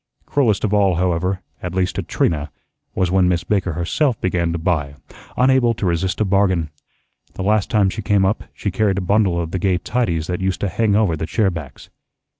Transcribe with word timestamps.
Cruelest 0.25 0.63
of 0.63 0.73
all, 0.73 0.95
however, 0.95 1.41
at 1.61 1.75
least 1.75 1.93
to 1.93 2.01
Trina, 2.01 2.49
was 2.95 3.11
when 3.11 3.29
Miss 3.29 3.43
Baker 3.43 3.73
herself 3.73 4.19
began 4.19 4.51
to 4.51 4.57
buy, 4.57 4.95
unable 5.37 5.75
to 5.75 5.85
resist 5.85 6.19
a 6.19 6.25
bargain. 6.25 6.71
The 7.35 7.43
last 7.43 7.69
time 7.69 7.91
she 7.91 8.01
came 8.01 8.25
up 8.25 8.45
she 8.51 8.71
carried 8.71 8.97
a 8.97 9.01
bundle 9.05 9.39
of 9.39 9.51
the 9.51 9.59
gay 9.59 9.77
tidies 9.77 10.25
that 10.25 10.41
used 10.41 10.61
to 10.61 10.69
hang 10.69 10.95
over 10.95 11.15
the 11.15 11.27
chair 11.27 11.51
backs. 11.51 11.91